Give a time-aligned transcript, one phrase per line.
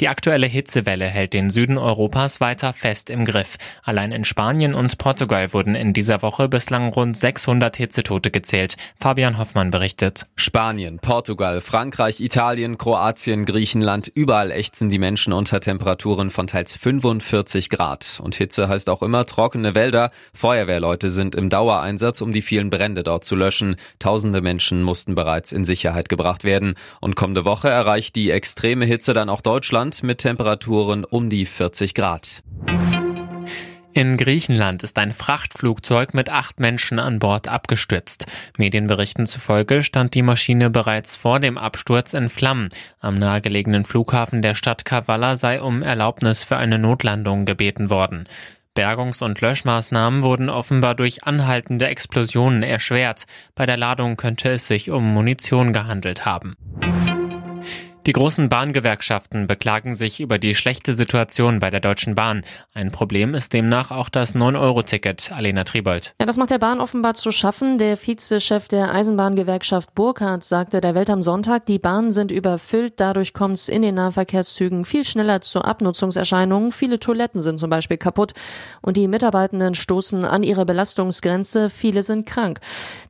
[0.00, 3.56] Die aktuelle Hitzewelle hält den Süden Europas weiter fest im Griff.
[3.82, 8.76] Allein in Spanien und Portugal wurden in dieser Woche bislang rund 600 Hitzetote gezählt.
[9.00, 10.26] Fabian Hoffmann berichtet.
[10.36, 17.70] Spanien, Portugal, Frankreich, Italien, Kroatien, Griechenland, überall ächzen die Menschen unter Temperaturen von teils 45
[17.70, 18.20] Grad.
[18.22, 20.10] Und Hitze heißt auch immer trockene Wälder.
[20.34, 23.76] Feuerwehrleute sind im Dauereinsatz, um die vielen Brände dort zu löschen.
[23.98, 26.74] Tausende Menschen mussten bereits in Sicherheit gebracht werden.
[27.00, 31.46] Und kommende Woche erreicht die extreme Hitze dann auch Deutschland Deutschland mit Temperaturen um die
[31.46, 32.42] 40 Grad.
[33.92, 38.26] In Griechenland ist ein Frachtflugzeug mit acht Menschen an Bord abgestürzt.
[38.58, 42.70] Medienberichten zufolge stand die Maschine bereits vor dem Absturz in Flammen.
[42.98, 48.28] Am nahegelegenen Flughafen der Stadt Kavala sei um Erlaubnis für eine Notlandung gebeten worden.
[48.74, 53.24] Bergungs- und Löschmaßnahmen wurden offenbar durch anhaltende Explosionen erschwert.
[53.54, 56.56] Bei der Ladung könnte es sich um Munition gehandelt haben.
[58.06, 62.44] Die großen Bahngewerkschaften beklagen sich über die schlechte Situation bei der Deutschen Bahn.
[62.72, 65.32] Ein Problem ist demnach auch das 9-Euro-Ticket.
[65.32, 66.14] Alena Tribold.
[66.20, 67.78] Ja, das macht der Bahn offenbar zu schaffen.
[67.78, 72.92] Der Vizechef der Eisenbahngewerkschaft Burkhardt sagte der Welt am Sonntag, die Bahnen sind überfüllt.
[72.98, 76.70] Dadurch kommt es in den Nahverkehrszügen viel schneller zu Abnutzungserscheinungen.
[76.70, 78.34] Viele Toiletten sind zum Beispiel kaputt
[78.82, 81.70] und die Mitarbeitenden stoßen an ihre Belastungsgrenze.
[81.70, 82.60] Viele sind krank.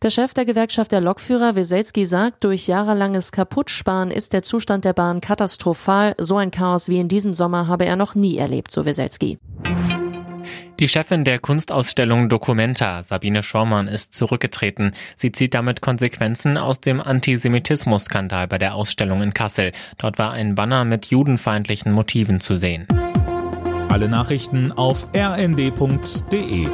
[0.00, 4.94] Der Chef der Gewerkschaft der Lokführer, Weselski, sagt, durch jahrelanges Kaputtsparen ist der Zustand der
[4.94, 6.14] Bahn katastrophal.
[6.16, 9.38] So ein Chaos wie in diesem Sommer habe er noch nie erlebt, so Weselski.
[10.78, 14.92] Die Chefin der Kunstausstellung Documenta, Sabine Schormann, ist zurückgetreten.
[15.16, 19.72] Sie zieht damit Konsequenzen aus dem Antisemitismus-Skandal bei der Ausstellung in Kassel.
[19.96, 22.86] Dort war ein Banner mit judenfeindlichen Motiven zu sehen.
[23.88, 26.66] Alle Nachrichten auf rnd.de